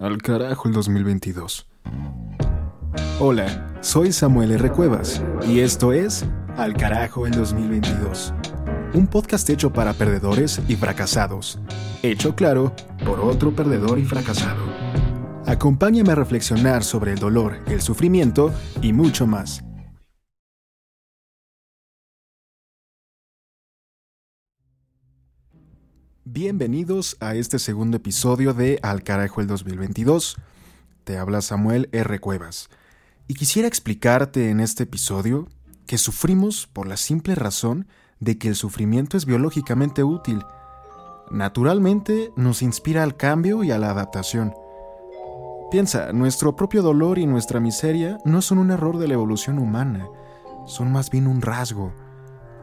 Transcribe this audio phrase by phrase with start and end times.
[0.00, 1.68] Al carajo el 2022.
[3.20, 4.72] Hola, soy Samuel R.
[4.72, 8.34] Cuevas y esto es Al carajo el 2022.
[8.94, 11.60] Un podcast hecho para perdedores y fracasados.
[12.02, 12.74] Hecho claro
[13.04, 14.64] por otro perdedor y fracasado.
[15.46, 19.62] Acompáñame a reflexionar sobre el dolor, el sufrimiento y mucho más.
[26.24, 30.36] Bienvenidos a este segundo episodio de Al carajo el 2022.
[31.02, 32.20] Te habla Samuel R.
[32.20, 32.70] Cuevas.
[33.26, 35.48] Y quisiera explicarte en este episodio
[35.84, 37.88] que sufrimos por la simple razón
[38.20, 40.44] de que el sufrimiento es biológicamente útil.
[41.32, 44.54] Naturalmente nos inspira al cambio y a la adaptación.
[45.72, 50.06] Piensa, nuestro propio dolor y nuestra miseria no son un error de la evolución humana,
[50.68, 51.92] son más bien un rasgo.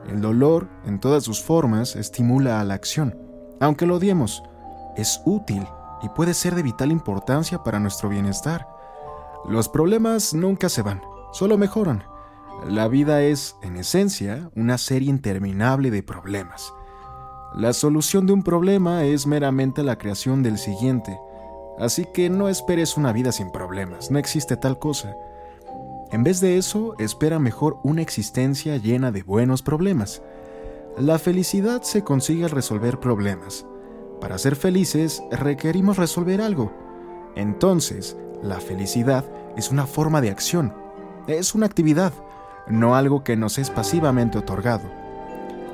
[0.08, 3.28] El dolor, en todas sus formas, estimula a la acción
[3.59, 4.44] aunque lo odiemos,
[4.95, 5.66] es útil
[6.02, 8.67] y puede ser de vital importancia para nuestro bienestar.
[9.48, 12.03] Los problemas nunca se van, solo mejoran.
[12.67, 16.73] La vida es, en esencia, una serie interminable de problemas.
[17.56, 21.20] La solución de un problema es meramente la creación del siguiente,
[21.80, 25.16] así que no esperes una vida sin problemas, no existe tal cosa.
[26.11, 30.22] En vez de eso, espera mejor una existencia llena de buenos problemas.
[31.00, 33.66] La felicidad se consigue al resolver problemas.
[34.19, 36.73] Para ser felices requerimos resolver algo.
[37.38, 39.23] Entonces, la felicidad
[39.55, 40.73] es una forma de acción,
[41.25, 42.11] es una actividad,
[42.67, 44.92] no algo que nos es pasivamente otorgado.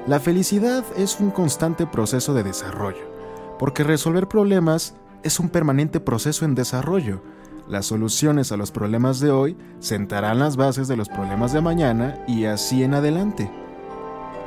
[0.05, 3.09] La felicidad es un constante proceso de desarrollo,
[3.57, 7.23] porque resolver problemas es un permanente proceso en desarrollo.
[7.67, 12.23] Las soluciones a los problemas de hoy sentarán las bases de los problemas de mañana
[12.27, 13.64] y así en adelante.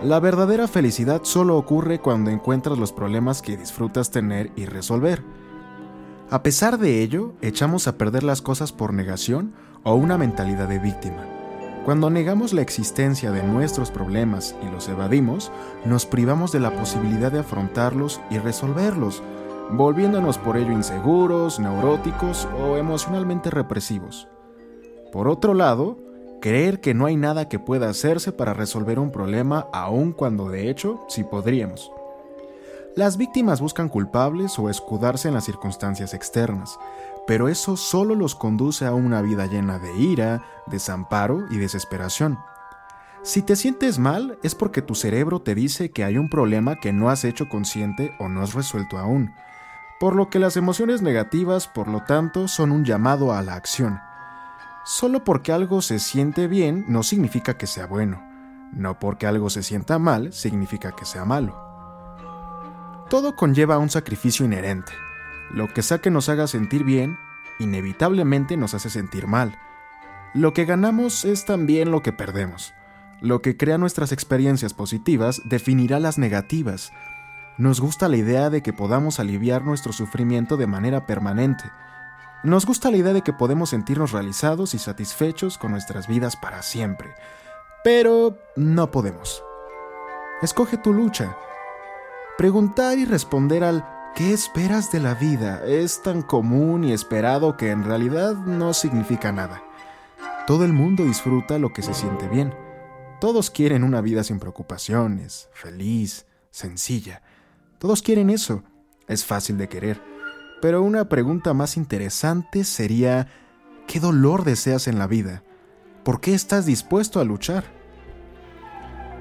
[0.03, 5.25] La verdadera felicidad solo ocurre cuando encuentras los problemas que disfrutas tener y resolver.
[6.31, 10.79] A pesar de ello, echamos a perder las cosas por negación o una mentalidad de
[10.79, 11.27] víctima.
[11.85, 15.51] Cuando negamos la existencia de nuestros problemas y los evadimos,
[15.85, 19.21] nos privamos de la posibilidad de afrontarlos y resolverlos,
[19.73, 24.29] volviéndonos por ello inseguros, neuróticos o emocionalmente represivos.
[25.11, 25.97] Por otro lado,
[26.41, 30.71] Creer que no hay nada que pueda hacerse para resolver un problema aun cuando de
[30.71, 31.91] hecho sí podríamos.
[32.95, 36.79] Las víctimas buscan culpables o escudarse en las circunstancias externas,
[37.27, 42.39] pero eso solo los conduce a una vida llena de ira, desamparo y desesperación.
[43.23, 46.93] Si te sientes mal es porque tu cerebro te dice que hay un problema que
[46.93, 49.33] no has hecho consciente o no has resuelto aún,
[49.99, 54.01] por lo que las emociones negativas, por lo tanto, son un llamado a la acción.
[54.91, 58.27] Solo porque algo se siente bien no significa que sea bueno.
[58.73, 61.55] No porque algo se sienta mal significa que sea malo.
[63.11, 64.91] Todo conlleva un sacrificio inherente.
[65.51, 67.19] Lo que sea que nos haga sentir bien,
[67.59, 69.59] inevitablemente nos hace sentir mal.
[70.33, 72.73] Lo que ganamos es también lo que perdemos.
[73.21, 76.95] Lo que crea nuestras experiencias positivas definirá las negativas.
[77.59, 81.65] Nos gusta la idea de que podamos aliviar nuestro sufrimiento de manera permanente
[82.45, 86.63] nos gusta la idea de que podemos sentirnos realizados y satisfechos con nuestras vidas para
[86.63, 87.15] siempre,
[87.83, 89.43] pero no podemos.
[90.41, 91.37] Escoge tu lucha.
[92.37, 93.85] Preguntar y responder al
[94.15, 95.65] ¿qué esperas de la vida?
[95.67, 99.63] es tan común y esperado que en realidad no significa nada.
[100.47, 102.55] Todo el mundo disfruta lo que se siente bien.
[103.21, 107.23] Todos quieren una vida sin preocupaciones, feliz, sencilla.
[107.79, 108.63] Todos quieren eso.
[109.09, 110.18] Es fácil de querer.
[110.61, 113.29] Pero una pregunta más interesante sería,
[113.87, 115.43] ¿qué dolor deseas en la vida?
[116.05, 117.65] ¿Por qué estás dispuesto a luchar?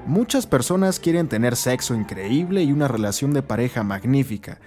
[0.06, 4.58] Muchas personas quieren tener sexo increíble y una relación de pareja magnífica,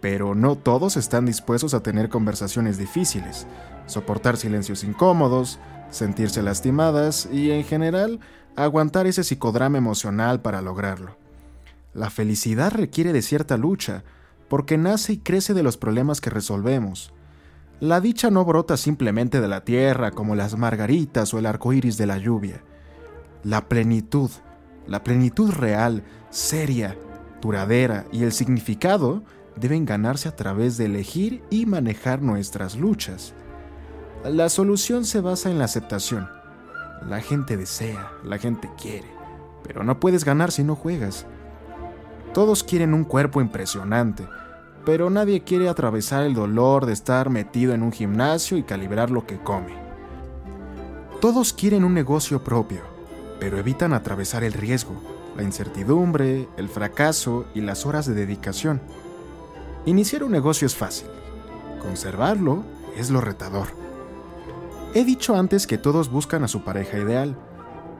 [0.00, 3.46] pero no todos están dispuestos a tener conversaciones difíciles,
[3.86, 5.58] soportar silencios incómodos,
[5.90, 8.20] sentirse lastimadas y, en general,
[8.56, 11.16] aguantar ese psicodrama emocional para lograrlo.
[11.92, 14.02] La felicidad requiere de cierta lucha,
[14.48, 17.12] porque nace y crece de los problemas que resolvemos.
[17.80, 21.98] La dicha no brota simplemente de la tierra como las margaritas o el arco iris
[21.98, 22.62] de la lluvia.
[23.42, 24.30] La plenitud,
[24.86, 26.96] la plenitud real, seria,
[27.42, 29.22] duradera y el significado
[29.56, 33.34] deben ganarse a través de elegir y manejar nuestras luchas.
[34.24, 36.28] La solución se basa en la aceptación.
[37.06, 39.08] La gente desea, la gente quiere,
[39.62, 41.26] pero no puedes ganar si no juegas.
[42.36, 44.28] Todos quieren un cuerpo impresionante,
[44.84, 49.26] pero nadie quiere atravesar el dolor de estar metido en un gimnasio y calibrar lo
[49.26, 49.74] que come.
[51.22, 52.82] Todos quieren un negocio propio,
[53.40, 54.92] pero evitan atravesar el riesgo,
[55.34, 58.82] la incertidumbre, el fracaso y las horas de dedicación.
[59.86, 61.08] Iniciar un negocio es fácil.
[61.80, 62.64] Conservarlo
[62.98, 63.68] es lo retador.
[64.92, 67.34] He dicho antes que todos buscan a su pareja ideal,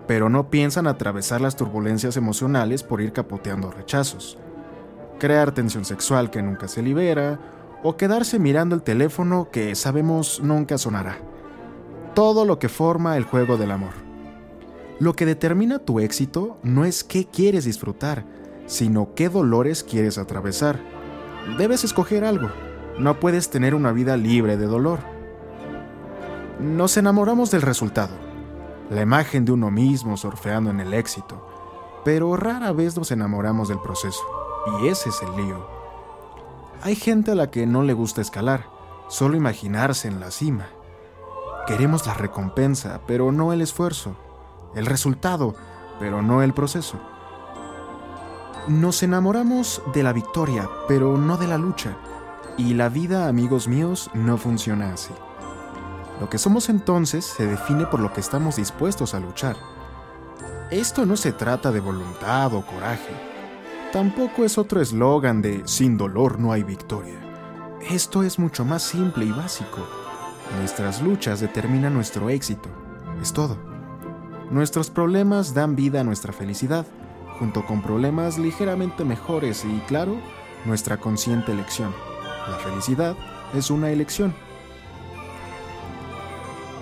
[0.06, 4.38] pero no piensan atravesar las turbulencias emocionales por ir capoteando rechazos,
[5.18, 7.40] crear tensión sexual que nunca se libera,
[7.82, 11.18] o quedarse mirando el teléfono que sabemos nunca sonará.
[12.14, 13.92] Todo lo que forma el juego del amor.
[14.98, 18.24] Lo que determina tu éxito no es qué quieres disfrutar,
[18.66, 20.80] sino qué dolores quieres atravesar.
[21.58, 22.48] Debes escoger algo.
[22.98, 25.00] No puedes tener una vida libre de dolor.
[26.58, 28.14] Nos enamoramos del resultado,
[28.90, 31.46] la imagen de uno mismo surfeando en el éxito,
[32.04, 34.22] pero rara vez nos enamoramos del proceso,
[34.80, 35.66] y ese es el lío.
[36.82, 38.66] Hay gente a la que no le gusta escalar,
[39.08, 40.68] solo imaginarse en la cima.
[41.66, 44.14] Queremos la recompensa, pero no el esfuerzo,
[44.74, 45.54] el resultado,
[45.98, 46.98] pero no el proceso.
[48.68, 51.96] Nos enamoramos de la victoria, pero no de la lucha.
[52.56, 55.12] Y la vida, amigos míos, no funciona así.
[56.20, 59.56] Lo que somos entonces se define por lo que estamos dispuestos a luchar.
[60.70, 63.12] Esto no se trata de voluntad o coraje.
[63.92, 67.20] Tampoco es otro eslogan de sin dolor no hay victoria.
[67.90, 69.86] Esto es mucho más simple y básico.
[70.58, 72.68] Nuestras luchas determinan nuestro éxito.
[73.22, 73.56] Es todo.
[74.50, 76.86] Nuestros problemas dan vida a nuestra felicidad
[77.38, 80.16] junto con problemas ligeramente mejores y, claro,
[80.64, 81.94] nuestra consciente elección.
[82.50, 83.16] La felicidad
[83.54, 84.34] es una elección.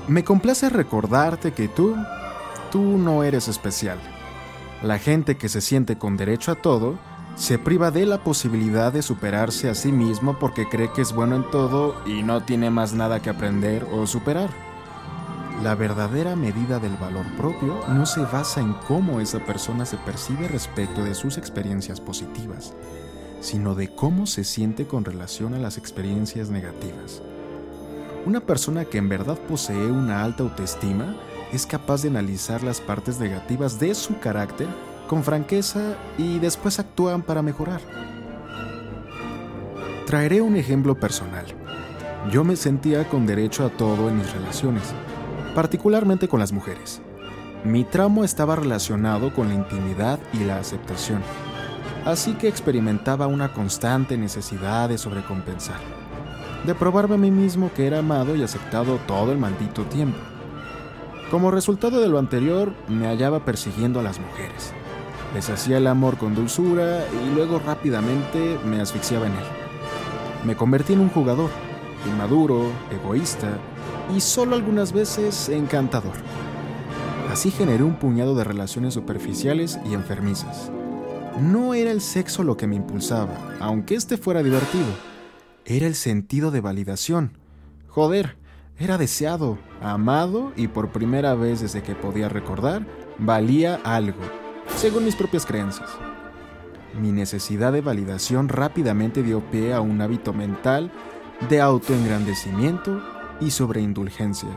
[0.07, 1.97] Me complace recordarte que tú,
[2.71, 3.99] tú no eres especial.
[4.83, 6.99] La gente que se siente con derecho a todo,
[7.37, 11.37] se priva de la posibilidad de superarse a sí mismo porque cree que es bueno
[11.37, 14.51] en todo y no tiene más nada que aprender o superar.
[15.63, 20.49] La verdadera medida del valor propio no se basa en cómo esa persona se percibe
[20.49, 22.75] respecto de sus experiencias positivas,
[23.41, 27.23] sino de cómo se siente con relación a las experiencias negativas.
[28.27, 31.17] Una persona que en verdad posee una alta autoestima
[31.53, 34.69] es capaz de analizar las partes negativas de su carácter
[35.09, 37.81] con franqueza y después actúan para mejorar.
[40.07, 41.47] Traeré un ejemplo personal.
[42.31, 44.95] Yo me sentía con derecho a todo en mis relaciones
[45.55, 47.01] particularmente con las mujeres.
[47.65, 51.23] Mi tramo estaba relacionado con la intimidad y la aceptación,
[52.05, 55.79] así que experimentaba una constante necesidad de sobrecompensar,
[56.67, 60.19] de probarme a mí mismo que era amado y aceptado todo el maldito tiempo.
[61.31, 64.73] Como resultado de lo anterior, me hallaba persiguiendo a las mujeres.
[65.35, 69.45] Les hacía el amor con dulzura y luego rápidamente me asfixiaba en él.
[70.47, 71.51] Me convertí en un jugador,
[72.07, 73.59] inmaduro, egoísta,
[74.15, 76.13] y solo algunas veces encantador.
[77.31, 80.71] Así generé un puñado de relaciones superficiales y enfermizas.
[81.41, 85.14] No era el sexo lo que me impulsaba, aunque este fuera divertido.
[85.67, 87.39] Era el sentido de validación.
[87.89, 88.37] Joder,
[88.79, 92.87] era deseado, amado y por primera vez desde que podía recordar,
[93.19, 94.21] valía algo,
[94.77, 95.89] según mis propias creencias.
[97.01, 100.93] Mi necesidad de validación rápidamente dio pie a un hábito mental
[101.49, 103.03] de autoengrandecimiento
[103.41, 104.51] y sobre indulgencia.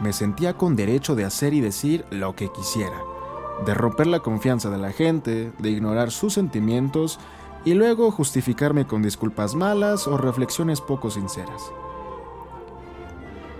[0.00, 3.00] Me sentía con derecho de hacer y decir lo que quisiera,
[3.66, 7.18] de romper la confianza de la gente, de ignorar sus sentimientos
[7.64, 11.62] y luego justificarme con disculpas malas o reflexiones poco sinceras.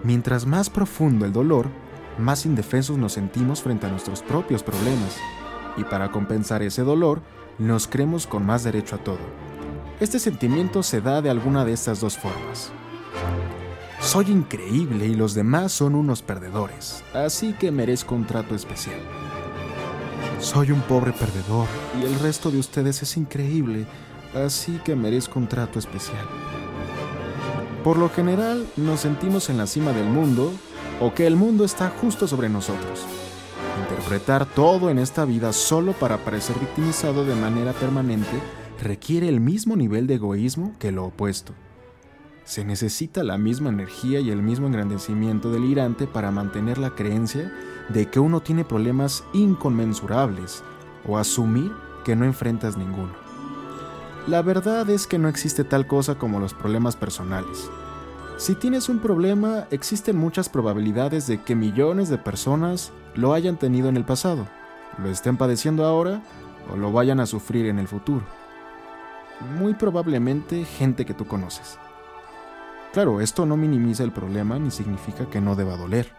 [0.02, 1.68] Mientras más profundo el dolor,
[2.18, 5.16] más indefensos nos sentimos frente a nuestros propios problemas,
[5.76, 7.23] y para compensar ese dolor,
[7.59, 9.18] nos creemos con más derecho a todo.
[10.00, 12.73] Este sentimiento se da de alguna de estas dos formas.
[14.00, 18.99] Soy increíble y los demás son unos perdedores, así que merezco un trato especial.
[20.42, 21.68] Soy un pobre perdedor
[22.00, 23.87] y el resto de ustedes es increíble,
[24.34, 26.26] así que merezco un trato especial.
[27.84, 30.52] Por lo general, nos sentimos en la cima del mundo
[31.00, 33.06] o que el mundo está justo sobre nosotros.
[33.82, 38.40] Interpretar todo en esta vida solo para parecer victimizado de manera permanente
[38.82, 41.54] requiere el mismo nivel de egoísmo que lo opuesto.
[42.44, 47.52] Se necesita la misma energía y el mismo engrandecimiento delirante para mantener la creencia
[47.88, 50.64] de que uno tiene problemas inconmensurables
[51.06, 51.72] o asumir
[52.04, 53.12] que no enfrentas ninguno.
[54.26, 57.70] La verdad es que no existe tal cosa como los problemas personales.
[58.38, 63.88] Si tienes un problema, existen muchas probabilidades de que millones de personas lo hayan tenido
[63.88, 64.49] en el pasado,
[64.99, 66.22] lo estén padeciendo ahora
[66.72, 68.25] o lo vayan a sufrir en el futuro.
[69.58, 71.78] Muy probablemente gente que tú conoces.
[72.92, 76.12] Claro, esto no minimiza el problema ni significa que no deba doler.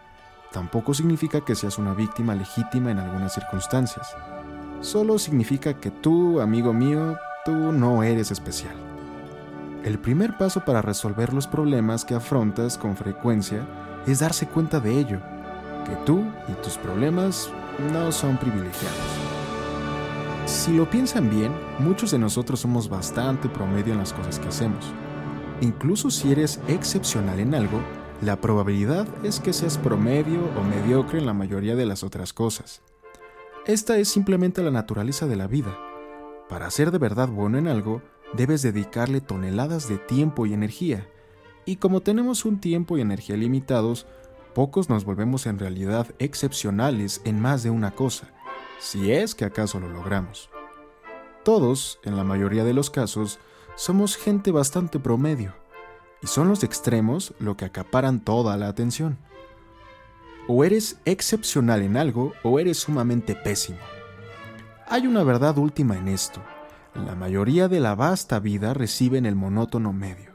[0.52, 4.16] Tampoco significa que seas una víctima legítima en algunas circunstancias.
[4.80, 8.74] Solo significa que tú, amigo mío, tú no eres especial.
[9.84, 13.66] el primer paso para resolver los problemas que afrontas con frecuencia
[14.06, 15.20] es darse cuenta de ello,
[15.86, 17.50] que tú y tus problemas
[17.92, 18.98] no son privilegiados.
[20.46, 24.92] Si lo piensan bien, muchos de nosotros somos bastante promedio en las cosas que hacemos.
[25.60, 27.80] Incluso si eres excepcional en algo,
[28.20, 32.82] la probabilidad es que seas promedio o mediocre en la mayoría de las otras cosas.
[33.66, 35.76] Esta es simplemente la naturaleza de la vida.
[36.48, 38.02] Para ser de verdad bueno en algo,
[38.34, 41.08] debes dedicarle toneladas de tiempo y energía.
[41.64, 44.06] Y como tenemos un tiempo y energía limitados,
[44.54, 48.32] pocos nos volvemos en realidad excepcionales en más de una cosa,
[48.78, 50.50] si es que acaso lo logramos.
[51.42, 53.38] Todos, en la mayoría de los casos,
[53.76, 55.54] somos gente bastante promedio,
[56.22, 59.18] y son los extremos lo que acaparan toda la atención.
[60.46, 63.78] O eres excepcional en algo o eres sumamente pésimo.
[64.86, 66.40] Hay una verdad última en esto.
[66.94, 70.32] La mayoría de la vasta vida reciben el monótono medio.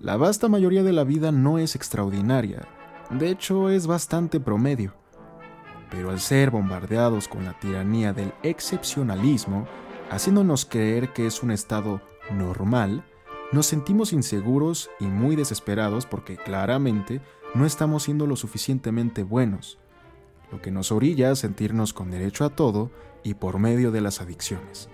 [0.00, 2.68] La vasta mayoría de la vida no es extraordinaria,
[3.10, 4.94] de hecho es bastante promedio.
[5.90, 9.66] Pero al ser bombardeados con la tiranía del excepcionalismo,
[10.10, 13.04] haciéndonos creer que es un estado normal,
[13.52, 17.20] nos sentimos inseguros y muy desesperados porque claramente
[17.54, 19.78] no estamos siendo lo suficientemente buenos,
[20.52, 22.90] lo que nos orilla a sentirnos con derecho a todo
[23.22, 24.88] y por medio de las adicciones.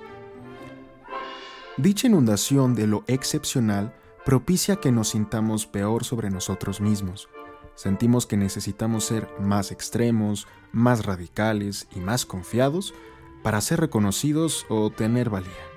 [1.76, 7.28] Dicha inundación de lo excepcional propicia que nos sintamos peor sobre nosotros mismos.
[7.74, 12.94] Sentimos que necesitamos ser más extremos, más radicales y más confiados
[13.42, 15.73] para ser reconocidos o tener valía.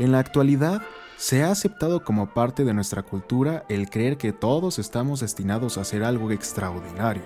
[0.00, 0.80] En la actualidad,
[1.18, 5.82] se ha aceptado como parte de nuestra cultura el creer que todos estamos destinados a
[5.82, 7.22] hacer algo extraordinario.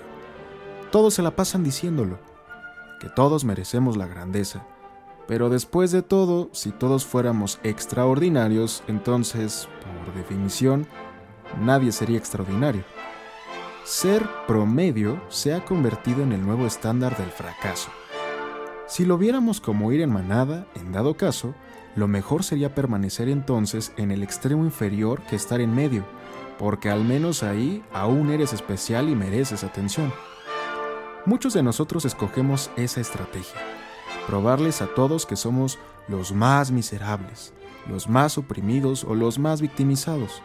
[0.90, 2.19] Todos se la pasan diciéndolo,
[2.99, 4.66] que todos merecemos la grandeza.
[5.28, 9.69] Pero después de todo, si todos fuéramos extraordinarios, entonces,
[10.04, 10.88] por definición,
[11.61, 12.83] nadie sería extraordinario.
[13.85, 17.90] Ser promedio se ha convertido en el nuevo estándar del fracaso.
[18.88, 21.54] Si lo viéramos como ir en manada, en dado caso,
[21.96, 26.04] lo mejor sería permanecer entonces en el extremo inferior que estar en medio,
[26.58, 30.12] porque al menos ahí aún eres especial y mereces atención.
[31.26, 33.60] Muchos de nosotros escogemos esa estrategia,
[34.26, 37.54] probarles a todos que somos los más miserables,
[37.88, 40.42] los más oprimidos o los más victimizados.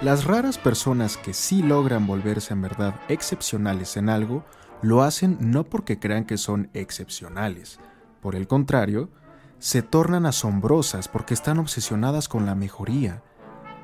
[0.00, 4.44] Las raras personas que sí logran volverse en verdad excepcionales en algo,
[4.80, 7.78] lo hacen no porque crean que son excepcionales,
[8.20, 9.10] por el contrario,
[9.62, 13.22] se tornan asombrosas porque están obsesionadas con la mejoría.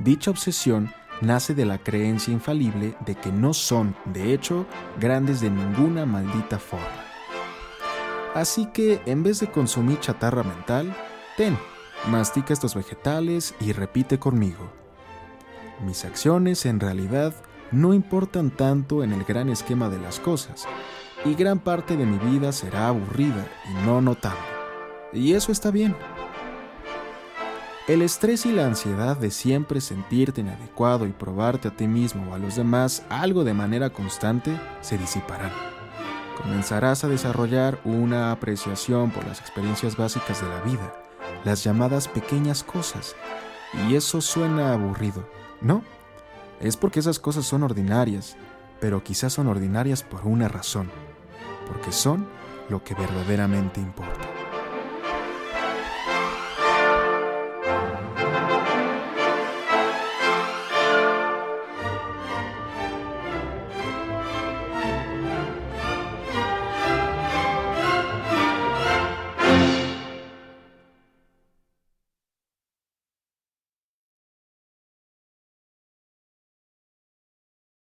[0.01, 4.67] Dicha obsesión nace de la creencia infalible de que no son, de hecho,
[4.99, 7.05] grandes de ninguna maldita forma.
[8.35, 10.93] Así que, en vez de consumir chatarra mental,
[11.37, 11.57] ten,
[12.09, 14.73] mastica estos vegetales y repite conmigo.
[15.87, 17.33] Mis acciones en realidad
[17.71, 20.67] no importan tanto en el gran esquema de las cosas,
[21.25, 24.58] y gran parte de mi vida será aburrida y no notable.
[25.13, 25.97] Y eso está bien.
[27.89, 32.35] El estrés y la ansiedad de siempre sentirte inadecuado y probarte a ti mismo o
[32.35, 35.53] a los demás algo de manera constante se disiparán.
[36.37, 41.03] Comenzarás a desarrollar una apreciación por las experiencias básicas de la vida,
[41.45, 43.17] las llamadas pequeñas cosas.
[43.89, 45.27] Y eso suena aburrido,
[45.63, 45.83] ¿no?
[46.61, 48.37] Es porque esas cosas son ordinarias,
[48.81, 50.91] pero quizás son ordinarias por una razón,
[51.67, 52.27] porque son
[52.69, 54.28] lo que verdaderamente importa.